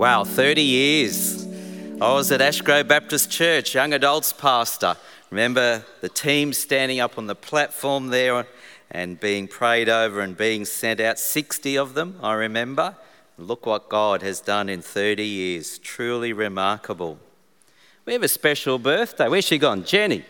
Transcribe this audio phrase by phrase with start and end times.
[0.00, 1.46] Wow, 30 years.
[2.00, 4.96] I was at Ashgrove Baptist Church, young adults pastor.
[5.28, 8.46] Remember the team standing up on the platform there
[8.90, 11.18] and being prayed over and being sent out?
[11.18, 12.96] 60 of them, I remember.
[13.36, 15.78] Look what God has done in 30 years.
[15.78, 17.18] Truly remarkable.
[18.06, 19.28] We have a special birthday.
[19.28, 19.84] Where's she gone?
[19.84, 20.24] Jenny.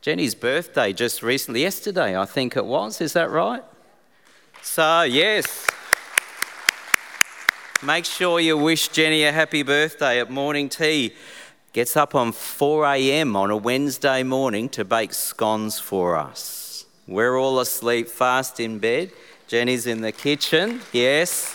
[0.00, 3.00] Jenny's birthday just recently, yesterday, I think it was.
[3.00, 3.62] Is that right?
[4.62, 5.64] So, yes.
[7.84, 11.12] Make sure you wish Jenny a happy birthday at morning tea.
[11.74, 13.36] Gets up on 4 a.m.
[13.36, 16.86] on a Wednesday morning to bake scones for us.
[17.06, 19.10] We're all asleep, fast in bed.
[19.48, 20.80] Jenny's in the kitchen.
[20.94, 21.54] Yes,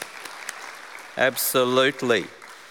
[1.18, 2.26] absolutely.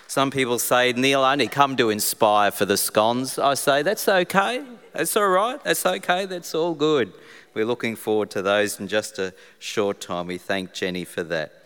[0.06, 3.40] Some people say, Neil, only come to inspire for the scones.
[3.40, 4.62] I say, that's okay.
[4.92, 5.62] That's all right.
[5.64, 6.27] That's okay.
[6.27, 7.12] That's all good.
[7.54, 10.28] We're looking forward to those in just a short time.
[10.28, 11.57] We thank Jenny for that.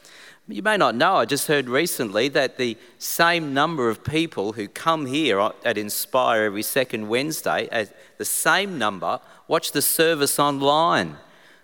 [0.52, 4.69] You may not know, I just heard recently that the same number of people who
[4.69, 7.86] come here at Inspire every second Wednesday,
[8.19, 11.17] the same number watch the service online.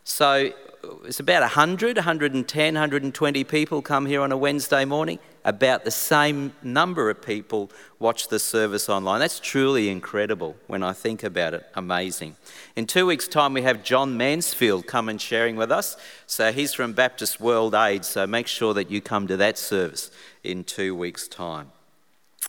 [0.04, 0.50] So
[0.82, 5.18] uh, it's about 100, 110, 120 people come here on a Wednesday morning.
[5.48, 9.20] About the same number of people watch the service online.
[9.20, 11.64] That's truly incredible when I think about it.
[11.74, 12.36] Amazing.
[12.76, 15.96] In two weeks' time, we have John Mansfield come and sharing with us.
[16.26, 18.04] So he's from Baptist World Aid.
[18.04, 20.10] So make sure that you come to that service
[20.44, 21.72] in two weeks' time.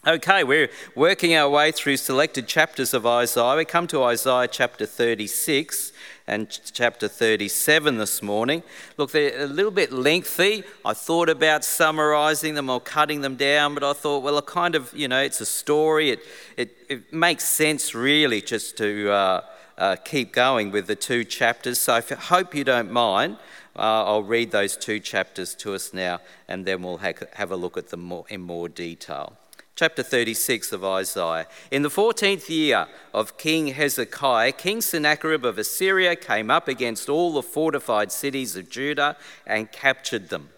[0.08, 3.58] Okay, we're working our way through selected chapters of Isaiah.
[3.58, 5.92] We come to Isaiah chapter 36
[6.26, 8.64] and chapter 37 this morning.
[8.96, 10.64] Look, they're a little bit lengthy.
[10.86, 14.94] I thought about summarizing them or cutting them down, but I thought, well, kind of,
[14.96, 16.12] you know, it's a story.
[16.12, 16.22] It,
[16.56, 19.42] it, it makes sense, really, just to uh,
[19.78, 21.78] uh, keep going with the two chapters.
[21.78, 23.36] So I hope you don't mind.
[23.76, 27.76] Uh, I'll read those two chapters to us now, and then we'll have a look
[27.76, 29.36] at them more, in more detail
[29.80, 31.48] chapter 36 of Isaiah.
[31.72, 37.32] In the 14th year of King Hezekiah, King Sennacherib of Assyria came up against all
[37.32, 39.16] the fortified cities of Judah
[39.48, 40.50] and captured them.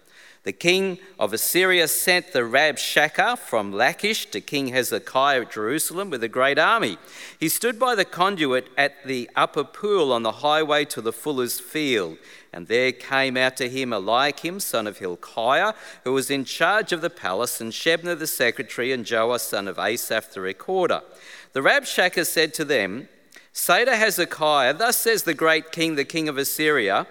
[0.44, 6.24] The king of Assyria sent the Rabshakeh from Lachish to King Hezekiah at Jerusalem with
[6.24, 6.98] a great army.
[7.40, 11.60] He stood by the conduit at the upper pool on the highway to the fuller's
[11.60, 12.18] field.
[12.54, 15.74] And there came out to him Eliakim, son of Hilkiah,
[16.04, 19.80] who was in charge of the palace, and Shebna the secretary, and Joah, son of
[19.80, 21.02] Asaph the recorder.
[21.54, 23.08] The Rabshakeh said to them,
[23.54, 27.08] Say to Hezekiah, Thus says the great king, the king of Assyria,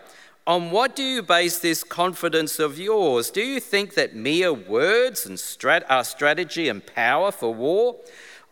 [0.47, 3.31] on what do you base this confidence of yours?
[3.31, 7.97] Do you think that mere words and strat- are strategy and power for war?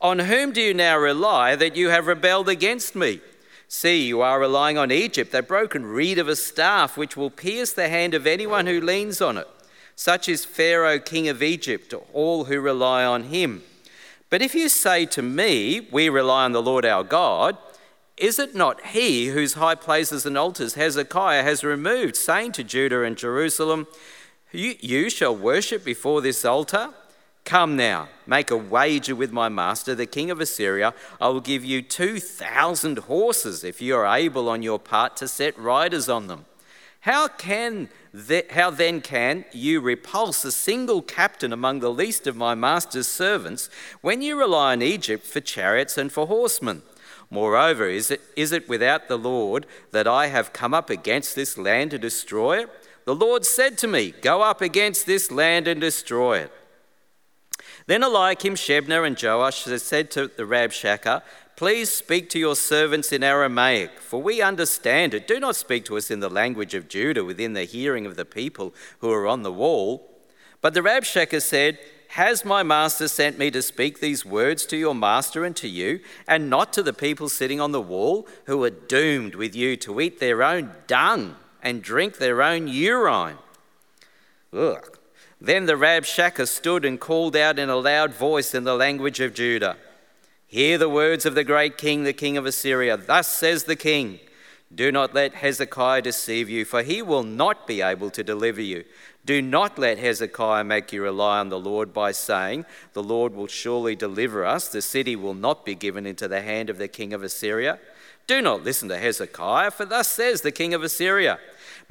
[0.01, 3.21] On whom do you now rely that you have rebelled against me?
[3.69, 7.73] See, you are relying on Egypt, that broken reed of a staff which will pierce
[7.73, 9.47] the hand of anyone who leans on it.
[9.95, 13.63] Such is Pharaoh, king of Egypt, all who rely on him.
[14.31, 17.59] But if you say to me, We rely on the Lord our God,
[18.17, 23.05] is it not he whose high places and altars Hezekiah has removed, saying to Judah
[23.05, 23.87] and Jerusalem,
[24.51, 26.91] you, you shall worship before this altar?
[27.49, 30.93] Come now, make a wager with my master, the king of Assyria.
[31.19, 35.59] I will give you 2,000 horses if you are able on your part to set
[35.59, 36.45] riders on them.
[37.01, 37.89] How, can
[38.51, 43.71] how then can you repulse a single captain among the least of my master's servants
[44.03, 46.83] when you rely on Egypt for chariots and for horsemen?
[47.31, 51.57] Moreover, is it, is it without the Lord that I have come up against this
[51.57, 52.71] land to destroy it?
[53.07, 56.53] The Lord said to me, Go up against this land and destroy it.
[57.89, 61.23] Then Eliakim, Shebna, and Joash said to the Rabshakeh,
[61.57, 65.27] Please speak to your servants in Aramaic, for we understand it.
[65.27, 68.27] Do not speak to us in the language of Judah within the hearing of the
[68.27, 70.21] people who are on the wall.
[70.61, 71.79] But the Rabshakeh said,
[72.09, 76.01] has my master sent me to speak these words to your master and to you,
[76.27, 79.99] and not to the people sitting on the wall who are doomed with you to
[80.03, 83.39] eat their own dung and drink their own urine?
[84.53, 84.98] Ugh.
[85.41, 89.35] Then the Rabshakeh stood and called out in a loud voice in the language of
[89.35, 89.77] Judah
[90.51, 92.97] Hear the words of the great king, the king of Assyria.
[92.97, 94.19] Thus says the king
[94.75, 98.85] Do not let Hezekiah deceive you, for he will not be able to deliver you.
[99.27, 102.65] Do not let Hezekiah make you rely on the Lord by saying,
[102.95, 106.71] The Lord will surely deliver us, the city will not be given into the hand
[106.71, 107.79] of the king of Assyria.
[108.27, 111.39] Do not listen to Hezekiah, for thus says the king of Assyria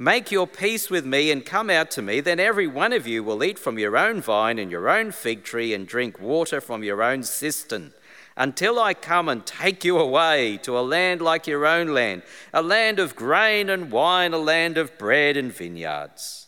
[0.00, 3.24] Make your peace with me and come out to me, then every one of you
[3.24, 6.84] will eat from your own vine and your own fig tree and drink water from
[6.84, 7.92] your own cistern
[8.36, 12.22] until I come and take you away to a land like your own land,
[12.54, 16.46] a land of grain and wine, a land of bread and vineyards.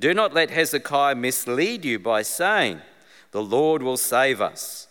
[0.00, 2.80] Do not let Hezekiah mislead you by saying,
[3.30, 4.88] The Lord will save us.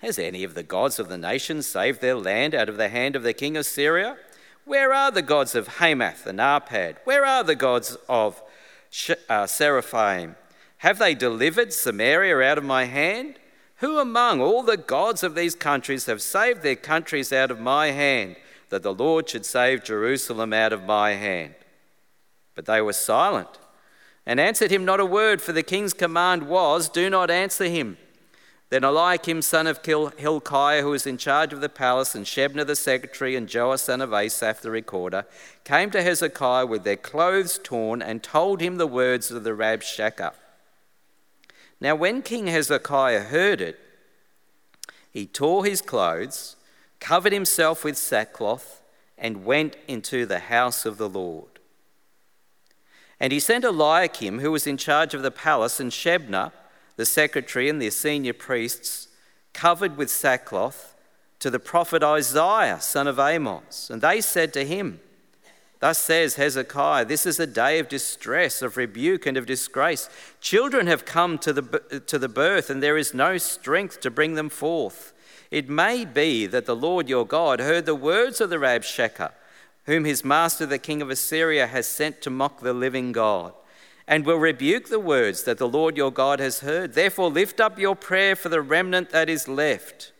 [0.00, 3.14] Has any of the gods of the nations saved their land out of the hand
[3.14, 4.16] of the king of Syria?
[4.64, 6.96] Where are the gods of Hamath and Arpad?
[7.04, 8.42] Where are the gods of
[9.28, 10.36] uh, Sepharvaim?
[10.78, 13.38] Have they delivered Samaria out of my hand?
[13.78, 17.88] Who among all the gods of these countries have saved their countries out of my
[17.88, 18.36] hand,
[18.70, 21.54] that the Lord should save Jerusalem out of my hand?
[22.54, 23.58] But they were silent
[24.24, 27.98] and answered him not a word, for the king's command was, Do not answer him.
[28.70, 32.74] Then Eliakim, son of Hilkiah, who was in charge of the palace, and Shebna the
[32.74, 35.26] secretary, and Joah, son of Asaph the recorder,
[35.64, 40.32] came to Hezekiah with their clothes torn and told him the words of the Rabshakeh.
[41.80, 43.78] Now, when King Hezekiah heard it,
[45.12, 46.56] he tore his clothes,
[46.98, 48.80] covered himself with sackcloth,
[49.16, 51.60] and went into the house of the Lord.
[53.20, 56.50] And he sent Eliakim, who was in charge of the palace, and Shebna,
[56.96, 59.08] the secretary, and the senior priests,
[59.52, 60.94] covered with sackcloth,
[61.40, 63.90] to the prophet Isaiah, son of Amos.
[63.90, 65.00] And they said to him,
[65.80, 70.08] Thus says Hezekiah, this is a day of distress, of rebuke, and of disgrace.
[70.40, 74.34] Children have come to the, to the birth, and there is no strength to bring
[74.34, 75.12] them forth.
[75.50, 79.32] It may be that the Lord your God heard the words of the Rabshakeh
[79.86, 83.52] whom his master, the king of Assyria, has sent to mock the living God,
[84.06, 86.92] and will rebuke the words that the Lord your God has heard.
[86.92, 90.12] Therefore, lift up your prayer for the remnant that is left.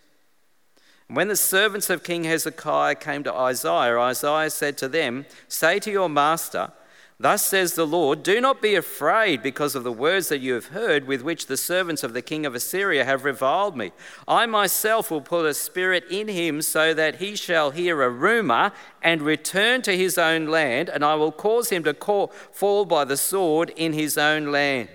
[1.08, 5.78] And when the servants of King Hezekiah came to Isaiah, Isaiah said to them, Say
[5.80, 6.72] to your master,
[7.20, 10.66] Thus says the Lord, Do not be afraid because of the words that you have
[10.68, 13.92] heard, with which the servants of the king of Assyria have reviled me.
[14.26, 18.72] I myself will put a spirit in him so that he shall hear a rumor
[19.00, 23.04] and return to his own land, and I will cause him to call, fall by
[23.04, 24.88] the sword in his own land.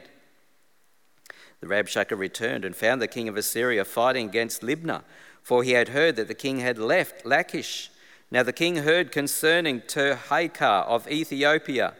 [1.61, 5.03] The Rabshakeh returned and found the king of Assyria fighting against Libnah,
[5.41, 7.91] for he had heard that the king had left Lachish.
[8.29, 11.93] Now the king heard concerning Tirhakah of Ethiopia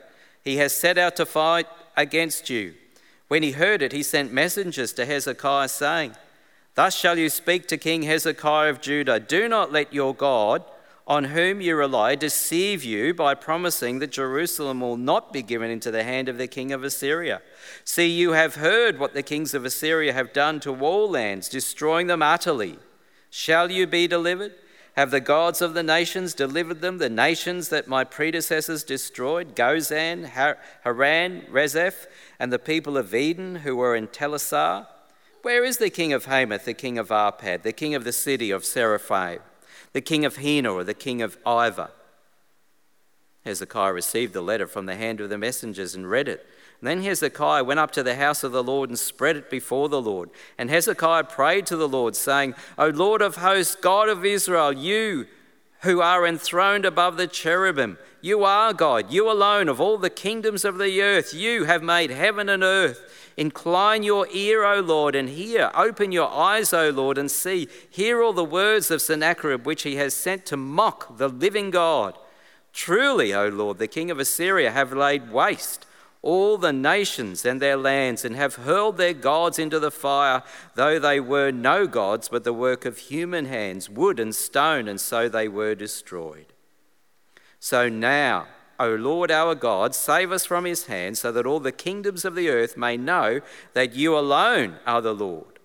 [0.50, 2.74] he has set out to fight against you.
[3.28, 6.16] When he heard it, he sent messengers to Hezekiah, saying,
[6.74, 10.64] Thus shall you speak to King Hezekiah of Judah Do not let your God,
[11.06, 15.92] on whom you rely, deceive you by promising that Jerusalem will not be given into
[15.92, 17.42] the hand of the king of Assyria.
[17.84, 22.08] See, you have heard what the kings of Assyria have done to all lands, destroying
[22.08, 22.80] them utterly.
[23.30, 24.54] Shall you be delivered?
[25.00, 30.26] Have the gods of the nations delivered them, the nations that my predecessors destroyed, Gozan,
[30.26, 32.06] Haran, Rezeph,
[32.38, 34.88] and the people of Eden who were in Telassar?
[35.42, 38.52] Where is the king of Hamath, the king of Arpad, the king of the city
[38.52, 39.40] of Sepharvaim,
[39.94, 41.92] the king of Hena, or the king of Ivah?
[43.46, 46.46] Hezekiah received the letter from the hand of the messengers and read it.
[46.82, 50.02] Then Hezekiah went up to the house of the Lord and spread it before the
[50.02, 50.30] Lord.
[50.58, 55.28] And Hezekiah prayed to the Lord, saying, O Lord of hosts, God of Israel, you
[55.82, 60.66] who are enthroned above the cherubim, you are God, you alone of all the kingdoms
[60.66, 61.34] of the earth.
[61.34, 63.34] You have made heaven and earth.
[63.38, 65.72] Incline your ear, O Lord, and hear.
[65.74, 67.70] Open your eyes, O Lord, and see.
[67.90, 72.18] Hear all the words of Sennacherib, which he has sent to mock the living God.
[72.74, 75.86] Truly, O Lord, the king of Assyria have laid waste
[76.22, 80.44] all the nations and their lands, and have hurled their gods into the fire,
[80.76, 85.00] though they were no gods, but the work of human hands, wood and stone, and
[85.00, 86.48] so they were destroyed.
[87.60, 88.48] So now,
[88.80, 92.36] O Lord our God, save us from his hand, so that all the kingdoms of
[92.36, 93.42] the earth may know
[93.74, 95.60] that you alone are the Lord.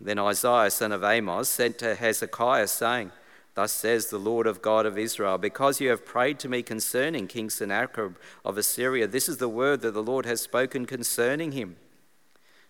[0.00, 3.12] Then Isaiah, son of Amos, sent to Hezekiah, saying,
[3.54, 7.26] Thus says the Lord of God of Israel, because you have prayed to me concerning
[7.26, 8.14] King Sennacherib
[8.44, 11.76] of Assyria, this is the word that the Lord has spoken concerning him.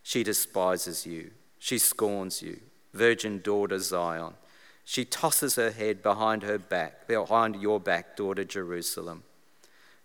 [0.03, 2.61] She despises you, she scorns you,
[2.95, 4.35] virgin daughter Zion.
[4.85, 9.23] She tosses her head behind her back, behind your back, daughter Jerusalem.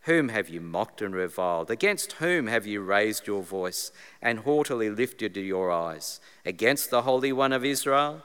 [0.01, 1.71] Whom have you mocked and reviled?
[1.71, 3.91] Against whom have you raised your voice
[4.21, 6.19] and haughtily lifted your eyes?
[6.45, 8.21] Against the Holy One of Israel?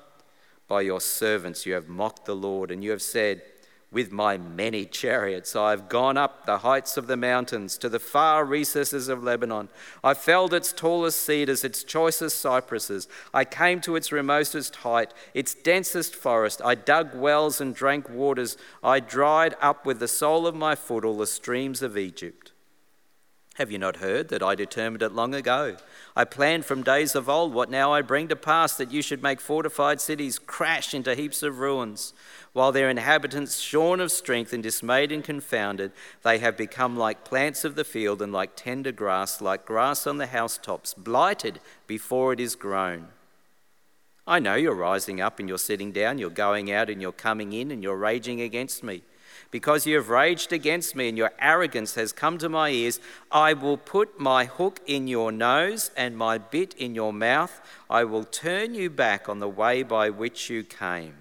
[0.71, 3.43] By your servants you have mocked the Lord, and you have said,
[3.91, 7.99] With my many chariots I have gone up the heights of the mountains to the
[7.99, 9.69] far recesses of Lebanon.
[10.05, 13.09] I felled its tallest cedars, its choicest cypresses.
[13.35, 16.63] I came to its remotest height, its densest forest.
[16.65, 18.57] I dug wells and drank waters.
[18.81, 22.53] I dried up with the sole of my foot all the streams of Egypt.
[23.61, 25.77] Have you not heard that I determined it long ago?
[26.17, 29.23] I planned from days of old what now I bring to pass that you should
[29.23, 32.15] make fortified cities crash into heaps of ruins.
[32.55, 37.63] While their inhabitants, shorn of strength and dismayed and confounded, they have become like plants
[37.67, 42.41] of the field and like tender grass, like grass on the housetops, blighted before it
[42.41, 43.09] is grown.
[44.27, 47.53] I know you're rising up and you're sitting down, you're going out and you're coming
[47.53, 49.03] in, and you're raging against me.
[49.51, 53.01] Because you have raged against me and your arrogance has come to my ears,
[53.33, 57.61] I will put my hook in your nose and my bit in your mouth.
[57.89, 61.15] I will turn you back on the way by which you came.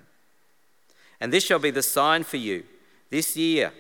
[1.20, 2.64] And this shall be the sign for you.
[3.10, 3.74] This year,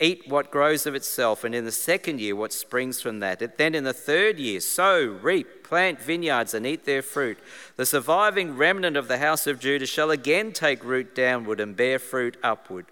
[0.00, 3.58] eat what grows of itself, and in the second year, what springs from that.
[3.58, 7.38] Then in the third year, sow, reap, plant vineyards, and eat their fruit.
[7.76, 11.98] The surviving remnant of the house of Judah shall again take root downward and bear
[11.98, 12.86] fruit upward.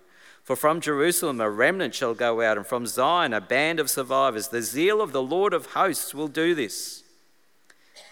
[0.46, 4.48] For from Jerusalem a remnant shall go out, and from Zion a band of survivors.
[4.48, 7.02] The zeal of the Lord of hosts will do this.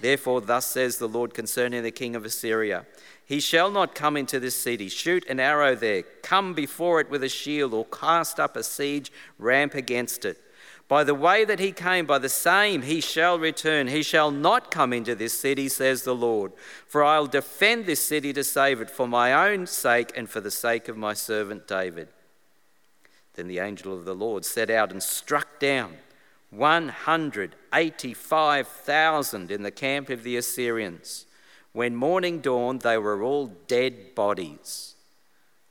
[0.00, 2.84] Therefore, thus says the Lord concerning the king of Assyria
[3.26, 4.88] he shall not come into this city.
[4.88, 6.02] Shoot an arrow there.
[6.22, 10.38] Come before it with a shield, or cast up a siege ramp against it.
[10.86, 13.86] By the way that he came, by the same he shall return.
[13.86, 16.52] He shall not come into this city, says the Lord.
[16.86, 20.50] For I'll defend this city to save it for my own sake and for the
[20.50, 22.08] sake of my servant David.
[23.34, 25.96] Then the angel of the Lord set out and struck down
[26.50, 31.26] 185,000 in the camp of the Assyrians.
[31.72, 34.94] When morning dawned, they were all dead bodies.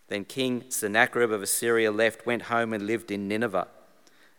[0.10, 3.70] Then King Sennacherib of Assyria left, went home, and lived in Nineveh.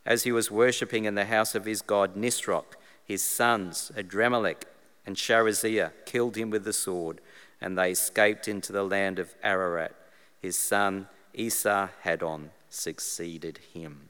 [0.05, 4.65] As he was worshipping in the house of his god Nisroch, his sons, Adrammelech
[5.07, 7.23] and Sharezer, killed him with the sword,
[7.61, 9.95] and they escaped into the land of Ararat.
[10.43, 14.09] His son Esarhaddon succeeded him.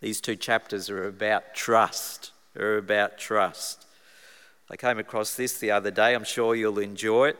[0.00, 2.32] These two chapters are about trust.
[2.54, 3.86] They're about trust.
[4.70, 6.14] I came across this the other day.
[6.14, 7.38] I'm sure you'll enjoy it.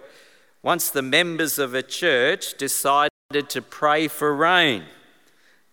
[0.62, 3.10] Once the members of a church decided
[3.48, 4.84] to pray for rain.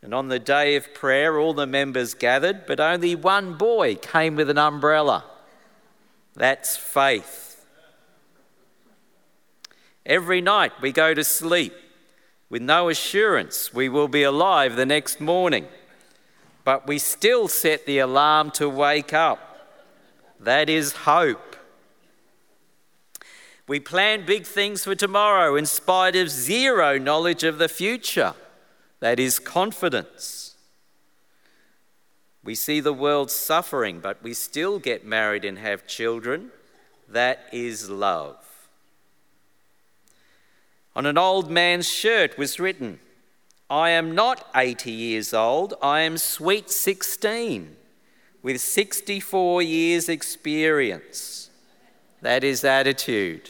[0.01, 4.35] And on the day of prayer, all the members gathered, but only one boy came
[4.35, 5.23] with an umbrella.
[6.35, 7.65] That's faith.
[10.05, 11.73] Every night we go to sleep
[12.55, 15.67] with no assurance we will be alive the next morning,
[16.63, 19.67] but we still set the alarm to wake up.
[20.39, 21.57] That is hope.
[23.67, 28.35] We plan big things for tomorrow in spite of zero knowledge of the future.
[29.01, 30.55] That is confidence.
[32.41, 36.51] We see the world suffering, but we still get married and have children.
[37.09, 38.44] That is love.
[40.95, 42.99] On an old man's shirt was written,
[43.69, 47.75] I am not 80 years old, I am sweet 16
[48.41, 51.49] with 64 years' experience.
[52.21, 53.49] That is attitude.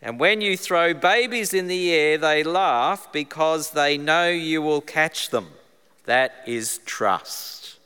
[0.00, 4.80] And when you throw babies in the air, they laugh because they know you will
[4.80, 5.48] catch them.
[6.04, 7.78] That is trust.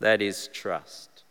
[0.00, 1.22] That is trust.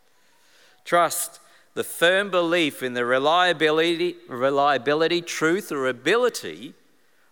[0.84, 1.40] Trust,
[1.80, 6.74] the firm belief in the reliability, reliability, truth, or ability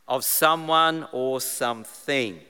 [0.09, 2.41] of someone or something.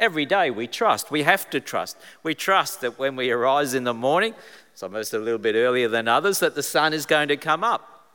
[0.00, 1.08] Every day we trust.
[1.08, 1.96] We have to trust.
[2.24, 4.34] We trust that when we arise in the morning,
[4.82, 7.62] of us a little bit earlier than others, that the sun is going to come
[7.62, 8.08] up.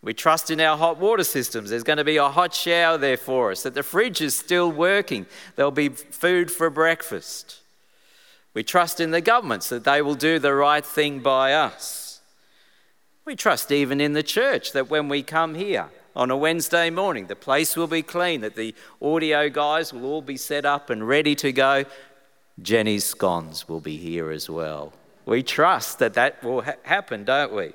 [0.00, 1.68] We trust in our hot water systems.
[1.68, 4.72] There's going to be a hot shower there for us, that the fridge is still
[4.72, 5.26] working.
[5.56, 7.61] There'll be food for breakfast.
[8.54, 12.20] We trust in the governments that they will do the right thing by us.
[13.24, 17.26] We trust even in the church that when we come here, on a Wednesday morning.
[17.26, 21.06] The place will be clean, that the audio guys will all be set up and
[21.06, 21.84] ready to go.
[22.60, 24.92] Jenny's scones will be here as well.
[25.24, 27.72] We trust that that will ha- happen, don't we?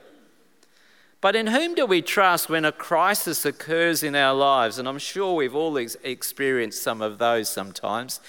[1.20, 4.78] But in whom do we trust when a crisis occurs in our lives?
[4.78, 8.20] And I'm sure we've all ex- experienced some of those sometimes.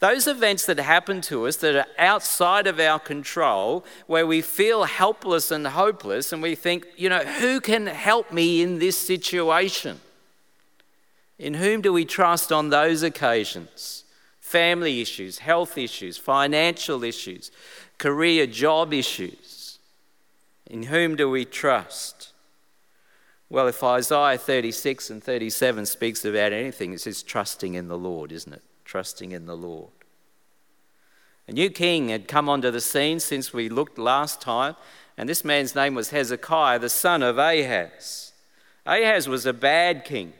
[0.00, 4.84] Those events that happen to us that are outside of our control, where we feel
[4.84, 10.00] helpless and hopeless, and we think, you know, who can help me in this situation?
[11.38, 14.04] In whom do we trust on those occasions?
[14.40, 17.50] Family issues, health issues, financial issues,
[17.98, 19.78] career, job issues.
[20.66, 22.32] In whom do we trust?
[23.48, 28.32] Well, if Isaiah 36 and 37 speaks about anything, it says trusting in the Lord,
[28.32, 28.62] isn't it?
[28.84, 29.90] Trusting in the Lord.
[31.46, 34.76] A new king had come onto the scene since we looked last time,
[35.16, 38.32] and this man's name was Hezekiah, the son of Ahaz.
[38.86, 40.32] Ahaz was a bad king.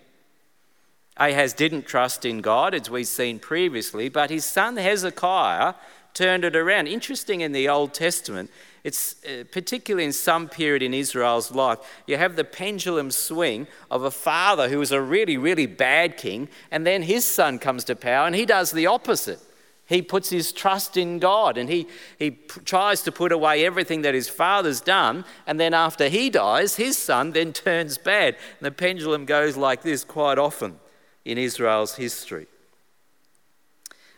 [1.17, 5.75] Ahaz didn't trust in God, as we've seen previously, but his son Hezekiah
[6.13, 6.89] turned it around.
[6.89, 8.51] Interesting in the Old Testament,
[8.85, 14.05] it's uh, particularly in some period in Israel's life, you have the pendulum swing of
[14.05, 17.97] a father who was a really, really bad king, and then his son comes to
[17.97, 19.41] power and he does the opposite.
[19.87, 21.87] He puts his trust in God and he,
[22.19, 25.27] he p- tries to put away everything that his father's done.
[25.47, 28.37] And then after he dies, his son then turns bad.
[28.59, 30.79] And the pendulum goes like this quite often
[31.25, 32.47] in Israel's history.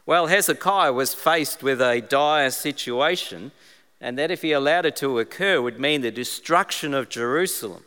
[0.07, 3.51] Well, Hezekiah was faced with a dire situation,
[4.01, 7.85] and that if he allowed it to occur would mean the destruction of Jerusalem.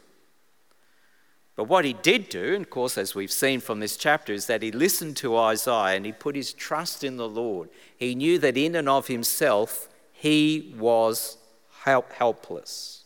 [1.56, 4.48] But what he did do, and of course, as we've seen from this chapter, is
[4.48, 7.70] that he listened to Isaiah and he put his trust in the Lord.
[7.98, 11.38] He knew that in and of himself, he was
[11.84, 13.04] help- helpless.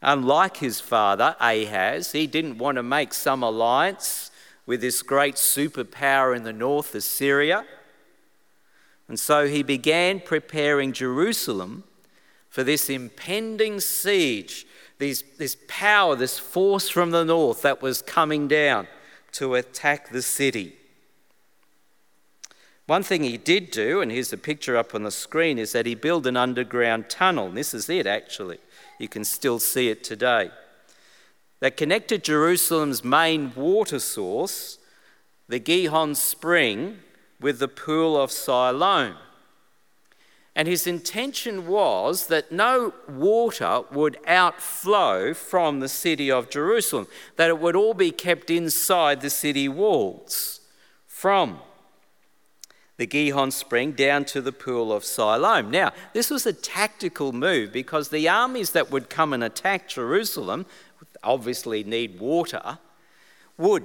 [0.00, 4.30] Unlike his father, Ahaz, he didn't want to make some alliance
[4.64, 7.64] with this great superpower in the north, Assyria.
[9.08, 11.84] And so he began preparing Jerusalem
[12.48, 14.66] for this impending siege
[14.98, 18.88] these, this power, this force from the north that was coming down
[19.32, 20.74] to attack the city.
[22.86, 25.86] One thing he did do, and here's a picture up on the screen, is that
[25.86, 27.48] he built an underground tunnel.
[27.48, 28.58] And this is it, actually.
[28.98, 30.50] You can still see it today.
[31.60, 34.78] That connected Jerusalem's main water source,
[35.48, 37.00] the Gihon Spring,
[37.40, 39.16] with the pool of Siloam.
[40.54, 47.50] And his intention was that no water would outflow from the city of Jerusalem, that
[47.50, 50.60] it would all be kept inside the city walls
[51.06, 51.60] from
[52.96, 55.70] the Gihon spring down to the pool of Siloam.
[55.70, 60.64] Now, this was a tactical move because the armies that would come and attack Jerusalem
[61.22, 62.78] obviously need water,
[63.58, 63.84] would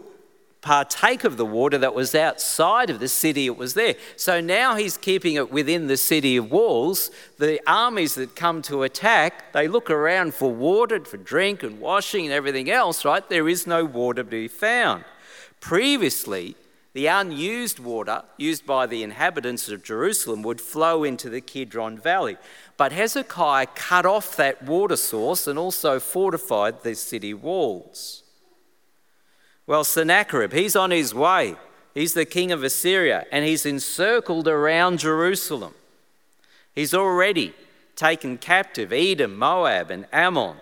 [0.61, 3.95] partake of the water that was outside of the city it was there.
[4.15, 7.09] So now he's keeping it within the city of walls.
[7.39, 12.25] The armies that come to attack, they look around for water, for drink and washing
[12.25, 13.27] and everything else, right?
[13.27, 15.03] There is no water to be found.
[15.59, 16.55] Previously,
[16.93, 22.37] the unused water used by the inhabitants of Jerusalem would flow into the Kidron Valley.
[22.77, 28.23] But Hezekiah cut off that water source and also fortified the city walls.
[29.67, 31.55] Well, Sennacherib, he's on his way.
[31.93, 35.73] He's the king of Assyria, and he's encircled around Jerusalem.
[36.73, 37.53] He's already
[37.95, 40.57] taken captive Edom, Moab, and Ammon,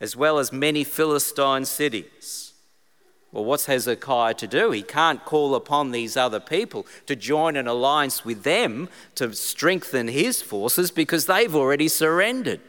[0.00, 2.52] as well as many Philistine cities.
[3.32, 4.70] Well, what's Hezekiah to do?
[4.70, 10.08] He can't call upon these other people to join an alliance with them to strengthen
[10.08, 12.60] his forces because they've already surrendered.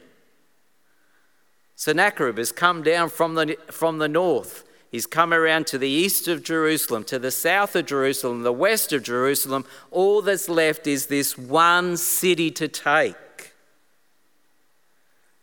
[1.75, 4.64] Sennacherib has come down from the, from the north
[4.95, 8.93] He's come around to the east of Jerusalem, to the south of Jerusalem, the west
[8.93, 9.65] of Jerusalem.
[9.91, 13.51] All that's left is this one city to take.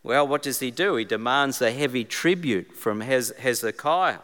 [0.01, 0.95] Well, what does he do?
[0.95, 4.21] He demands a heavy tribute from Hezekiah.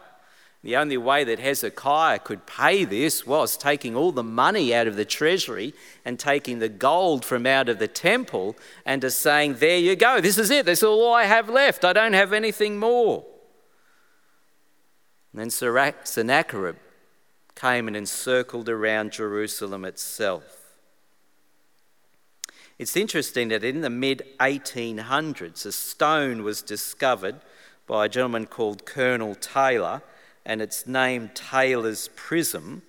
[0.64, 4.96] The only way that Hezekiah could pay this was taking all the money out of
[4.96, 9.78] the treasury and taking the gold from out of the temple and just saying, There
[9.78, 13.24] you go, this is it, that's all I have left, I don't have anything more.
[15.32, 16.76] And then Sennacherib
[17.54, 20.60] came and encircled around Jerusalem itself.
[22.78, 27.36] It's interesting that in the mid 1800s, a stone was discovered
[27.86, 30.02] by a gentleman called Colonel Taylor,
[30.46, 32.82] and it's named Taylor's Prism,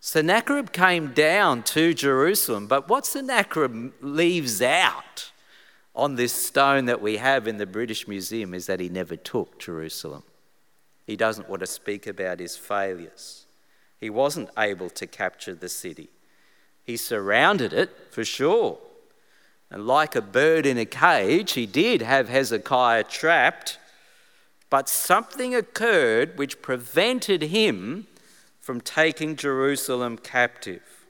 [0.00, 5.30] Sennacherib came down to Jerusalem, but what Sennacherib leaves out
[5.94, 9.58] on this stone that we have in the British Museum is that he never took
[9.58, 10.24] Jerusalem.
[11.06, 13.43] He doesn't want to speak about his failures.
[14.04, 16.10] He wasn't able to capture the city.
[16.82, 18.78] He surrounded it for sure.
[19.70, 23.78] And like a bird in a cage, he did have Hezekiah trapped,
[24.68, 28.06] but something occurred which prevented him
[28.60, 31.06] from taking Jerusalem captive.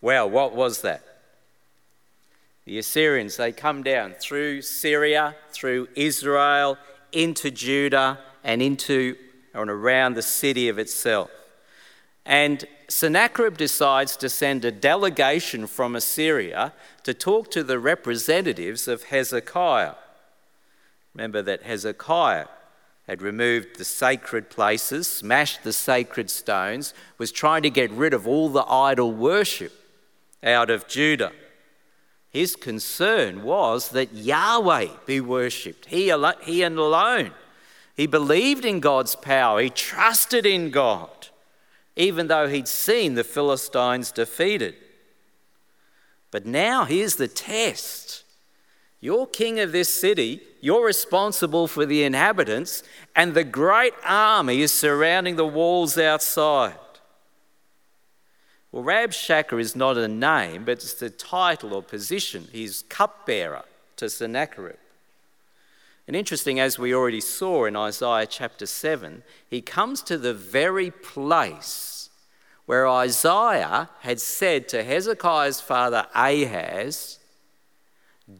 [0.00, 1.02] Well, what was that?
[2.64, 6.78] The Assyrians, they come down through Syria, through Israel,
[7.12, 9.14] into Judah, and into
[9.54, 11.30] and around the city of itself.
[12.24, 19.04] And Sennacherib decides to send a delegation from Assyria to talk to the representatives of
[19.04, 19.94] Hezekiah.
[21.14, 22.46] Remember that Hezekiah
[23.06, 28.28] had removed the sacred places, smashed the sacred stones, was trying to get rid of
[28.28, 29.72] all the idol worship
[30.42, 31.32] out of Judah.
[32.28, 37.32] His concern was that Yahweh be worshipped, he, alone, he and alone.
[37.98, 41.10] He believed in God's power, he trusted in God,
[41.96, 44.76] even though he'd seen the Philistines defeated.
[46.30, 48.22] But now here's the test.
[49.00, 52.84] You're king of this city, you're responsible for the inhabitants,
[53.16, 56.78] and the great army is surrounding the walls outside.
[58.70, 62.46] Well, Rabshakeh is not a name, but it's a title or position.
[62.52, 63.64] He's cupbearer
[63.96, 64.76] to Sennacherib.
[66.08, 70.90] And interesting, as we already saw in Isaiah chapter 7, he comes to the very
[70.90, 72.08] place
[72.64, 77.18] where Isaiah had said to Hezekiah's father Ahaz,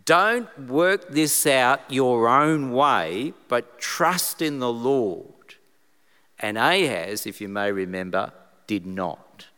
[0.07, 5.57] Don't work this out your own way, but trust in the Lord.
[6.39, 8.33] And Ahaz, if you may remember,
[8.67, 9.49] did not.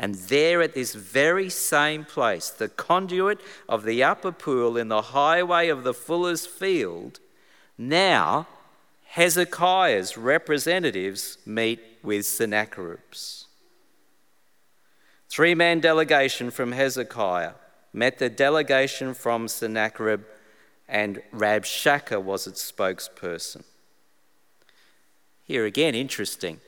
[0.00, 5.02] And there at this very same place, the conduit of the upper pool in the
[5.02, 7.20] highway of the fuller's field,
[7.78, 8.46] now,
[9.04, 13.46] Hezekiah's representatives meet with Sennacherib's.
[15.28, 17.52] Three man delegation from Hezekiah
[17.92, 20.22] met the delegation from Sennacherib,
[20.86, 23.64] and Rabshakeh was its spokesperson.
[25.44, 26.60] Here again, interesting.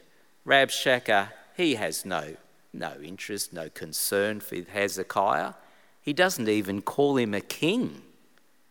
[0.47, 2.37] Rabshakeh, he has no,
[2.73, 5.53] no interest, no concern for Hezekiah.
[6.01, 8.03] He doesn't even call him a king.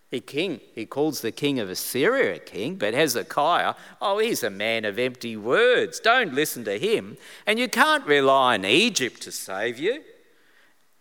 [0.10, 0.62] He king.
[0.74, 4.98] He calls the king of Assyria a king, but Hezekiah, oh, he's a man of
[4.98, 6.00] empty words.
[6.00, 7.18] Don't listen to him.
[7.46, 10.04] And you can't rely on Egypt to save you.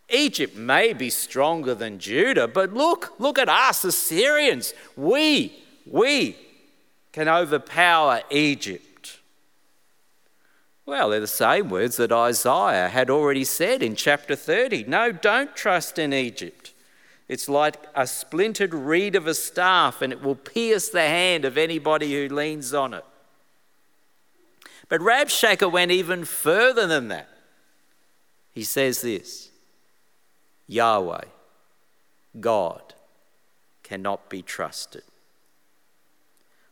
[0.09, 4.73] Egypt may be stronger than Judah, but look, look at us, Assyrians.
[4.97, 5.53] We,
[5.85, 6.37] we
[7.12, 9.19] can overpower Egypt.
[10.85, 14.85] Well, they're the same words that Isaiah had already said in chapter 30.
[14.85, 16.73] No, don't trust in Egypt.
[17.29, 21.59] It's like a splintered reed of a staff, and it will pierce the hand of
[21.59, 23.05] anybody who leans on it.
[24.89, 27.29] But Rabshakeh went even further than that.
[28.53, 29.51] He says this
[30.69, 31.25] Yahweh,
[32.39, 32.95] God,
[33.83, 35.03] cannot be trusted.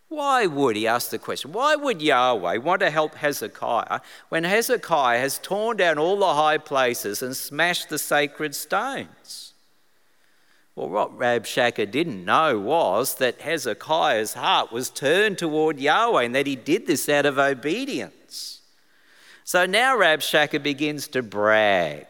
[0.08, 5.18] Why would, he asked the question, why would Yahweh want to help Hezekiah when Hezekiah
[5.18, 9.53] has torn down all the high places and smashed the sacred stones?
[10.76, 16.48] Well, what Rabshakeh didn't know was that Hezekiah's heart was turned toward Yahweh and that
[16.48, 18.60] he did this out of obedience.
[19.44, 22.06] So now Rabshakeh begins to brag.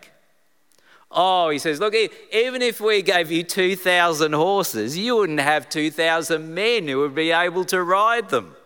[1.10, 1.94] Oh, he says, Look,
[2.32, 7.32] even if we gave you 2,000 horses, you wouldn't have 2,000 men who would be
[7.32, 8.56] able to ride them.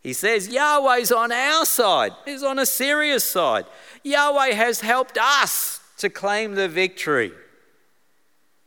[0.00, 3.64] He says, Yahweh's on our side, He's on Assyria's side.
[4.04, 7.32] Yahweh has helped us to claim the victory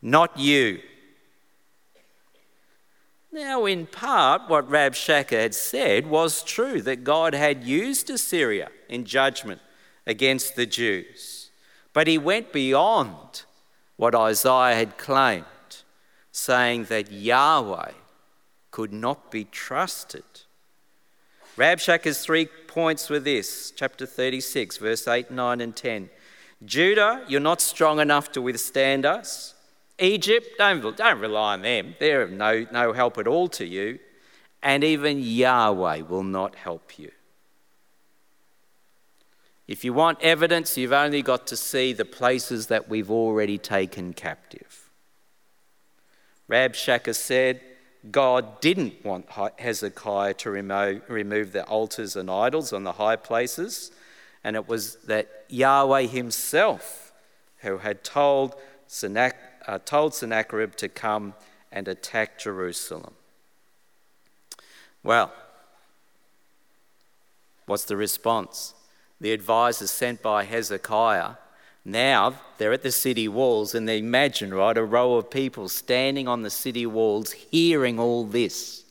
[0.01, 0.79] not you.
[3.31, 9.05] Now, in part, what Rabshakeh had said was true that God had used Assyria in
[9.05, 9.61] judgment
[10.05, 11.49] against the Jews.
[11.93, 13.43] But he went beyond
[13.95, 15.45] what Isaiah had claimed,
[16.31, 17.91] saying that Yahweh
[18.71, 20.23] could not be trusted.
[21.55, 26.09] Rabshakeh's three points were this chapter 36, verse 8, 9, and 10.
[26.63, 29.53] Judah, you're not strong enough to withstand us.
[30.01, 31.95] Egypt, don't, don't rely on them.
[31.99, 33.99] They're of no, no help at all to you.
[34.63, 37.11] And even Yahweh will not help you.
[39.67, 44.13] If you want evidence, you've only got to see the places that we've already taken
[44.13, 44.89] captive.
[46.49, 47.61] Rabshakeh said,
[48.09, 53.91] God didn't want Hezekiah to remove the altars and idols on the high places,
[54.43, 57.13] and it was that Yahweh himself
[57.59, 58.55] who had told
[58.87, 61.33] Sennacherib uh, told Sennacherib to come
[61.71, 63.13] and attack Jerusalem.
[65.03, 65.31] Well,
[67.65, 68.73] what's the response?
[69.19, 71.35] The advisors sent by Hezekiah.
[71.83, 76.27] Now they're at the city walls, and they imagine, right, a row of people standing
[76.27, 78.85] on the city walls hearing all this.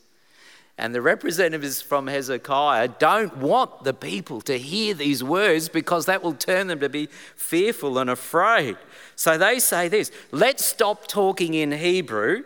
[0.81, 6.23] And the representatives from Hezekiah don't want the people to hear these words because that
[6.23, 8.79] will turn them to be fearful and afraid.
[9.15, 12.45] So they say this let's stop talking in Hebrew.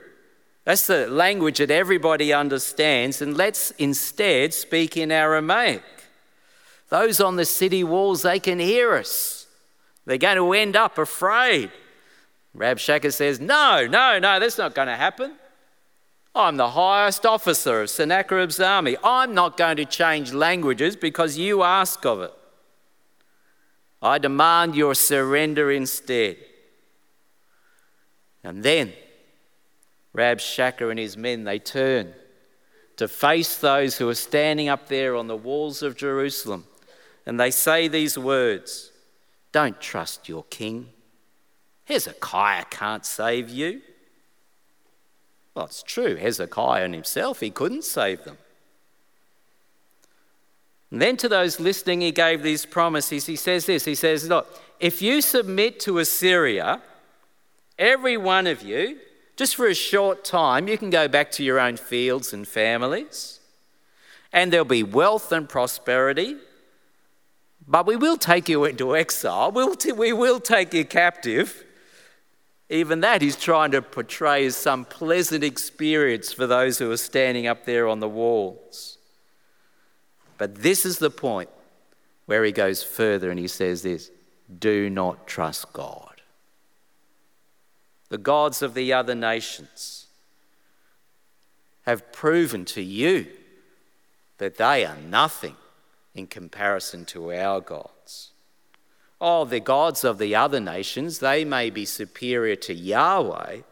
[0.64, 5.84] That's the language that everybody understands, and let's instead speak in Aramaic.
[6.88, 9.46] Those on the city walls, they can hear us.
[10.06, 11.70] They're going to end up afraid.
[12.56, 15.36] Rabshakeh says, No, no, no, that's not going to happen.
[16.34, 18.96] I'm the highest officer of Sennacherib's army.
[19.04, 22.32] I'm not going to change languages because you ask of it.
[24.02, 26.36] I demand your surrender instead.
[28.42, 28.92] And then
[30.14, 32.14] Rabshakeh and his men, they turn
[32.96, 36.64] to face those who are standing up there on the walls of Jerusalem.
[37.26, 38.90] And they say these words
[39.52, 40.90] Don't trust your king.
[41.84, 43.82] Hezekiah can't save you.
[45.54, 48.38] Well, it's true, Hezekiah and himself, he couldn't save them.
[50.90, 53.26] And then to those listening, he gave these promises.
[53.26, 56.82] He says this He says, Look, if you submit to Assyria,
[57.78, 58.98] every one of you,
[59.36, 63.40] just for a short time, you can go back to your own fields and families,
[64.32, 66.36] and there'll be wealth and prosperity.
[67.66, 71.64] But we will take you into exile, we'll t- we will take you captive.
[72.74, 77.46] Even that he's trying to portray as some pleasant experience for those who are standing
[77.46, 78.98] up there on the walls.
[80.38, 81.50] But this is the point
[82.26, 84.10] where he goes further and he says this
[84.58, 86.20] do not trust God.
[88.08, 90.06] The gods of the other nations
[91.82, 93.28] have proven to you
[94.38, 95.54] that they are nothing
[96.12, 97.93] in comparison to our gods.
[99.26, 103.62] Oh, the gods of the other nations, they may be superior to Yahweh,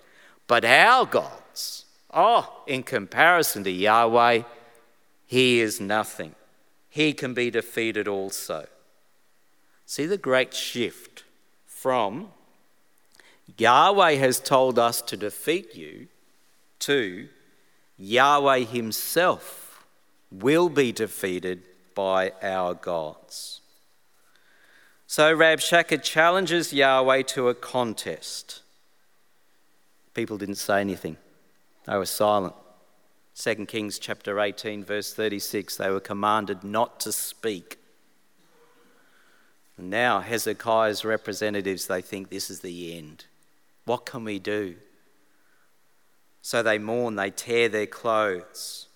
[0.46, 4.44] but our gods, oh, in comparison to Yahweh,
[5.26, 6.34] he is nothing.
[6.88, 8.66] He can be defeated also.
[9.84, 11.24] See the great shift
[11.66, 12.28] from
[13.58, 16.08] Yahweh has told us to defeat you
[16.78, 17.28] to
[17.98, 19.84] Yahweh himself
[20.30, 21.62] will be defeated
[21.94, 23.61] by our gods.
[25.12, 28.62] So Rabshakeh challenges Yahweh to a contest.
[30.14, 31.18] People didn't say anything,
[31.84, 32.54] they were silent.
[33.34, 37.76] 2 Kings chapter 18, verse 36, they were commanded not to speak.
[39.76, 43.26] And now Hezekiah's representatives, they think this is the end.
[43.84, 44.76] What can we do?
[46.40, 48.86] So they mourn, they tear their clothes.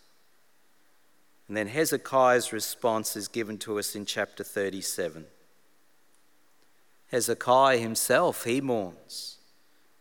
[1.46, 5.26] And then Hezekiah's response is given to us in chapter 37.
[7.11, 9.38] Hezekiah himself, he mourns.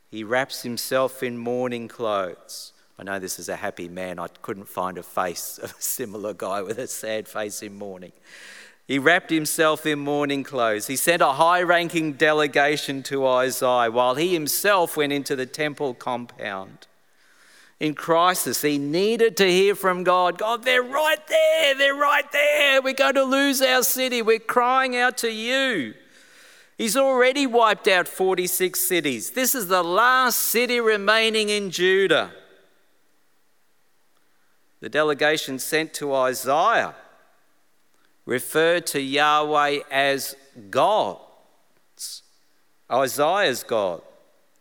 [0.10, 2.74] He wraps himself in mourning clothes.
[2.98, 4.20] I know this is a happy man.
[4.20, 8.14] I couldn't find a face of a similar guy with a sad face in mourning.
[8.88, 10.88] He wrapped himself in mourning clothes.
[10.88, 15.96] He sent a high ranking delegation to Isaiah while he himself went into the temple
[15.96, 16.88] compound
[17.80, 18.62] in crisis.
[18.62, 22.82] He needed to hear from God God, they're right there, they're right there.
[22.82, 24.22] We're going to lose our city.
[24.22, 25.96] We're crying out to you.
[26.78, 29.32] He's already wiped out 46 cities.
[29.32, 32.32] This is the last city remaining in Judah.
[34.82, 36.96] The delegation sent to Isaiah
[38.26, 40.36] referred to Yahweh as
[40.70, 41.18] God,
[42.92, 44.02] Isaiah's God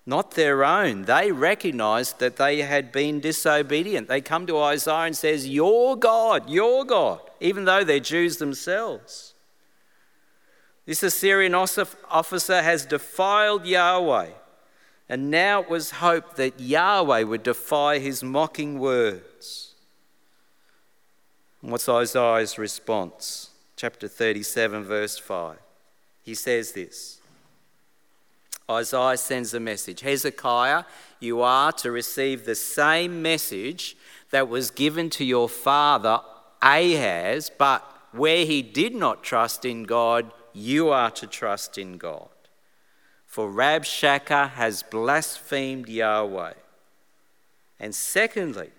[0.06, 1.02] not their own.
[1.02, 4.08] They recognized that they had been disobedient.
[4.08, 9.33] They come to Isaiah and says, "Your God, your God," even though they're Jews themselves.
[10.86, 14.30] This Assyrian officer has defiled Yahweh,
[15.08, 19.74] and now it was hoped that Yahweh would defy his mocking words.
[21.62, 23.50] And what's Isaiah's response?
[23.76, 25.56] Chapter 37, verse 5.
[26.22, 27.20] He says this.
[28.70, 30.84] Isaiah sends a message Hezekiah,
[31.20, 33.96] you are to receive the same message
[34.30, 36.20] that was given to your father
[36.62, 42.28] Ahaz, but where he did not trust in God, you are to trust in God.
[43.26, 46.54] For Rabshakeh has blasphemed Yahweh.
[47.80, 48.70] And secondly,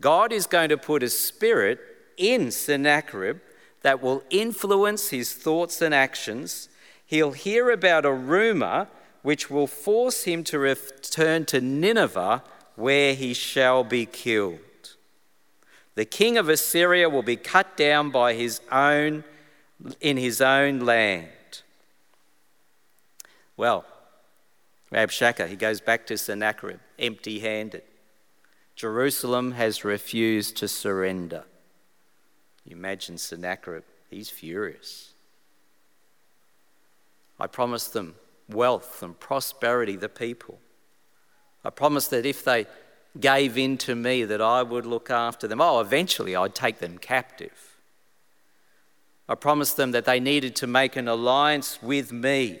[0.00, 1.80] God is going to put a spirit
[2.16, 3.38] in Sennacherib
[3.82, 6.68] that will influence his thoughts and actions
[7.08, 8.86] he'll hear about a rumor
[9.22, 12.42] which will force him to return to Nineveh,
[12.76, 14.60] where he shall be killed.
[15.96, 19.24] The king of Assyria will be cut down by his own
[20.00, 21.28] in his own land.
[23.56, 23.84] Well,
[24.92, 27.82] Rabshakeh, he goes back to Sennacherib empty handed.
[28.74, 31.44] Jerusalem has refused to surrender.
[32.64, 35.12] You imagine Sennacherib, he's furious.
[37.40, 38.14] I promised them
[38.48, 40.58] wealth and prosperity, the people.
[41.64, 42.66] I promised that if they
[43.18, 45.60] gave in to me, that I would look after them.
[45.60, 47.76] Oh, eventually I'd take them captive.
[49.28, 52.60] I promised them that they needed to make an alliance with me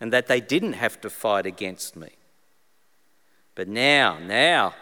[0.00, 2.10] and that they didn't have to fight against me.
[3.54, 4.74] But now, now,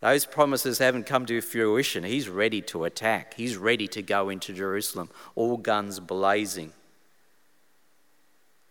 [0.00, 2.02] those promises haven't come to fruition.
[2.02, 3.34] He's ready to attack.
[3.34, 6.72] He's ready to go into Jerusalem, all guns blazing.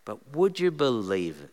[0.05, 1.49] But would you believe it?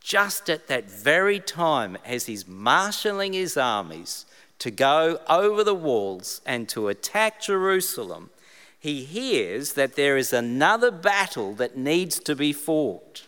[0.00, 4.24] Just at that very time, as he's marshalling his armies
[4.60, 8.30] to go over the walls and to attack Jerusalem,
[8.78, 13.26] he hears that there is another battle that needs to be fought.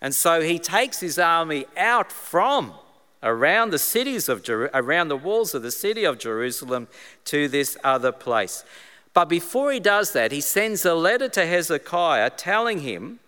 [0.00, 2.74] And so he takes his army out from
[3.22, 6.88] around the cities of Jer- around the walls of the city of Jerusalem
[7.26, 8.64] to this other place.
[9.12, 13.20] But before he does that, he sends a letter to Hezekiah telling him,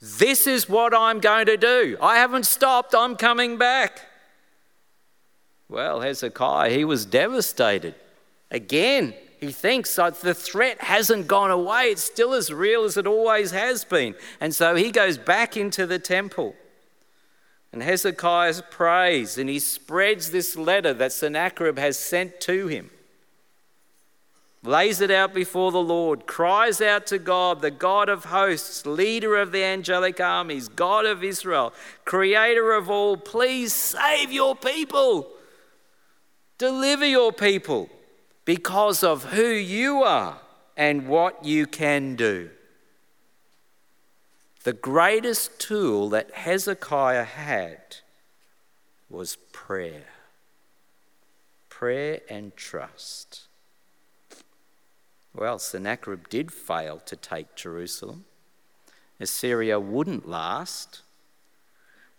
[0.00, 1.98] This is what I'm going to do.
[2.00, 4.06] I haven't stopped, I'm coming back.
[5.70, 7.94] Well, Hezekiah, he was devastated.
[8.50, 11.84] Again, he thinks that the threat hasn't gone away.
[11.84, 14.16] It's still as real as it always has been.
[14.40, 16.56] And so he goes back into the temple.
[17.72, 22.90] And Hezekiah prays and he spreads this letter that Sennacherib has sent to him
[24.62, 29.36] lays it out before the Lord, cries out to God, the God of hosts, leader
[29.36, 31.72] of the angelic armies, God of Israel,
[32.04, 35.28] creator of all, please save your people.
[36.60, 37.88] Deliver your people
[38.44, 40.42] because of who you are
[40.76, 42.50] and what you can do.
[44.64, 47.80] The greatest tool that Hezekiah had
[49.08, 50.04] was prayer.
[51.70, 53.44] Prayer and trust.
[55.34, 58.26] Well, Sennacherib did fail to take Jerusalem.
[59.18, 61.00] Assyria wouldn't last.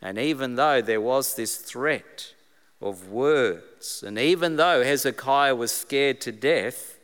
[0.01, 2.33] And even though there was this threat
[2.81, 6.97] of words, and even though Hezekiah was scared to death,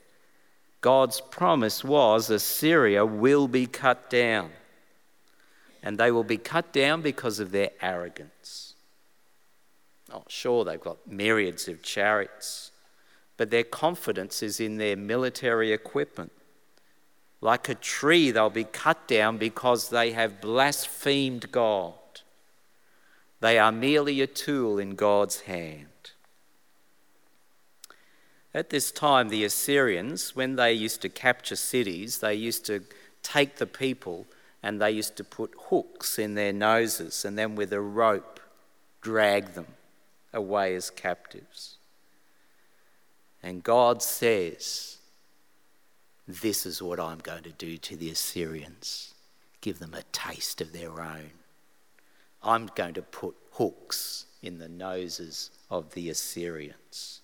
[0.82, 4.52] God's promise was Assyria will be cut down.
[5.84, 8.76] And they will be cut down because of their arrogance.
[10.12, 12.72] Oh, sure, they've got myriads of chariots
[13.38, 16.32] but their confidence is in their military equipment.
[17.40, 21.94] Like a tree, they'll be cut down because they have blasphemed God.
[23.40, 25.88] They are merely a tool in God's hand.
[28.54, 32.84] At this time, the Assyrians, when they used to capture cities, they used to
[33.22, 34.26] take the people
[34.64, 38.40] and they used to put hooks in their noses and then with a rope
[39.02, 39.68] drag them
[40.34, 41.78] away as captives.
[43.44, 44.98] And God says,
[46.28, 49.14] This is what I'm going to do to the Assyrians
[49.62, 51.32] give them a taste of their own.
[52.44, 57.22] I'm going to put hooks in the noses of the Assyrians.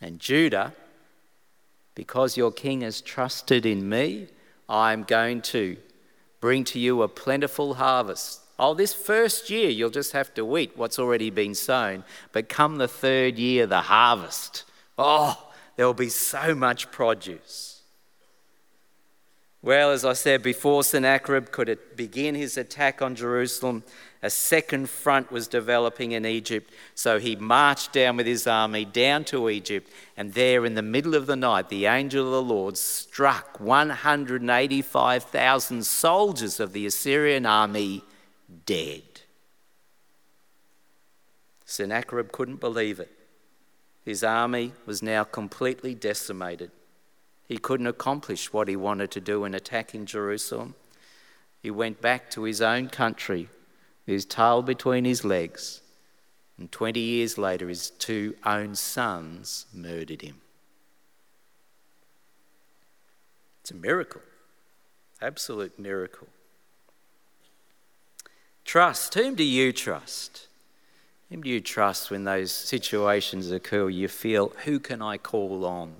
[0.00, 0.72] And Judah,
[1.94, 4.28] because your king has trusted in me,
[4.68, 5.76] I'm going to
[6.40, 8.40] bring to you a plentiful harvest.
[8.58, 12.04] Oh, this first year, you'll just have to eat what's already been sown.
[12.32, 14.64] But come the third year, the harvest
[14.98, 17.75] Oh, there will be so much produce.
[19.66, 23.82] Well, as I said before, Sennacherib could begin his attack on Jerusalem.
[24.22, 26.72] A second front was developing in Egypt.
[26.94, 29.90] So he marched down with his army down to Egypt.
[30.16, 35.84] And there, in the middle of the night, the angel of the Lord struck 185,000
[35.84, 38.04] soldiers of the Assyrian army
[38.66, 39.02] dead.
[41.64, 43.10] Sennacherib couldn't believe it.
[44.04, 46.70] His army was now completely decimated.
[47.48, 50.74] He couldn't accomplish what he wanted to do in attacking Jerusalem.
[51.62, 53.48] He went back to his own country,
[54.04, 55.80] his tail between his legs,
[56.58, 60.40] and 20 years later, his two own sons murdered him.
[63.60, 64.22] It's a miracle,
[65.20, 66.28] absolute miracle.
[68.64, 69.14] Trust.
[69.14, 70.48] Whom do you trust?
[71.30, 73.88] Whom do you trust when those situations occur?
[73.88, 75.94] You feel, who can I call on?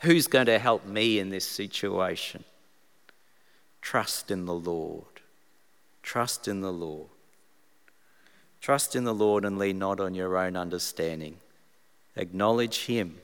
[0.00, 2.44] Who's going to help me in this situation?
[3.82, 5.04] Trust in the Lord.
[6.02, 7.08] Trust in the Lord.
[8.60, 11.36] Trust in the Lord and lean not on your own understanding.
[12.16, 13.18] Acknowledge Him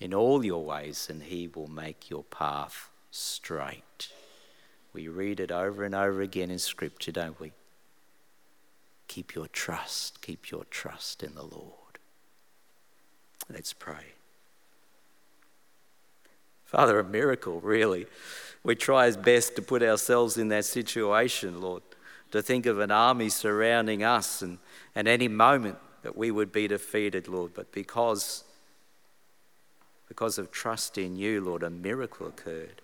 [0.00, 4.08] in all your ways, and He will make your path straight.
[4.92, 7.52] We read it over and over again in Scripture, don't we?
[9.08, 11.98] Keep your trust, keep your trust in the Lord.
[13.50, 14.14] Let's pray.
[16.72, 18.06] Father, a miracle, really.
[18.64, 21.82] We try as best to put ourselves in that situation, Lord,
[22.30, 24.56] to think of an army surrounding us and,
[24.94, 27.52] and any moment that we would be defeated, Lord.
[27.52, 28.44] But because,
[30.08, 32.80] because of trust in you, Lord, a miracle occurred.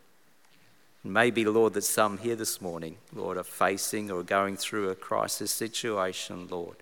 [1.03, 5.51] Maybe, Lord, that some here this morning, Lord, are facing or going through a crisis
[5.51, 6.77] situation, Lord.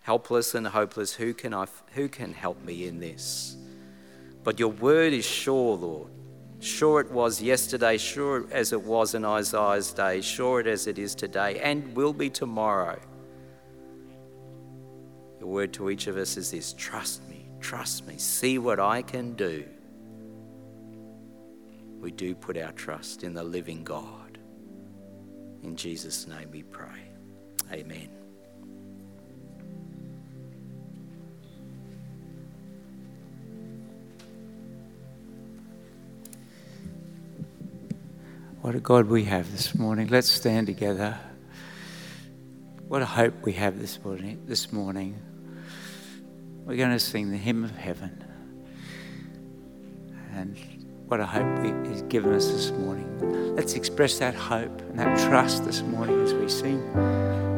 [0.00, 3.54] Helpless and hopeless, who can, I, who can help me in this?
[4.42, 6.08] But your word is sure, Lord.
[6.62, 10.98] Sure it was yesterday, sure as it was in Isaiah's day, sure it as it
[10.98, 12.98] is today, and will be tomorrow.
[15.40, 19.02] The word to each of us is this trust me, trust me, see what I
[19.02, 19.64] can do
[22.02, 24.36] we do put our trust in the living God.
[25.62, 27.08] In Jesus' name we pray.
[27.72, 28.21] Amen.
[38.62, 40.06] What a God we have this morning.
[40.06, 41.18] Let's stand together.
[42.86, 44.40] What a hope we have this morning.
[44.46, 45.20] This morning.
[46.64, 48.24] We're going to sing the hymn of heaven.
[50.36, 50.56] And
[51.08, 53.56] what a hope He's given us this morning.
[53.56, 57.51] Let's express that hope and that trust this morning as we sing.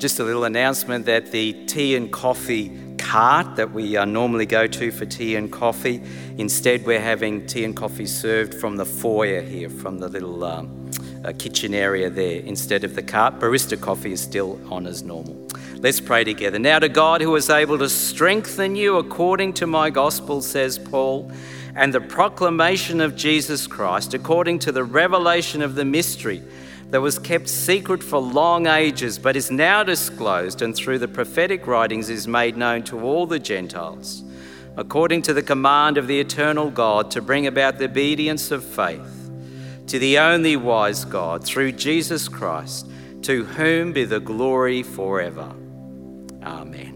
[0.00, 4.66] Just a little announcement that the tea and coffee cart that we uh, normally go
[4.66, 6.02] to for tea and coffee,
[6.38, 10.90] instead, we're having tea and coffee served from the foyer here, from the little um,
[11.22, 13.38] uh, kitchen area there, instead of the cart.
[13.38, 15.36] Barista coffee is still on as normal.
[15.76, 16.58] Let's pray together.
[16.58, 21.30] Now, to God who is able to strengthen you according to my gospel, says Paul,
[21.74, 26.42] and the proclamation of Jesus Christ, according to the revelation of the mystery
[26.90, 31.66] that was kept secret for long ages, but is now disclosed and through the prophetic
[31.66, 34.22] writings is made known to all the Gentiles,
[34.76, 39.20] according to the command of the eternal God, to bring about the obedience of faith
[39.90, 42.88] to the only wise God through Jesus Christ,
[43.22, 45.52] to whom be the glory forever.
[46.44, 46.89] Amen.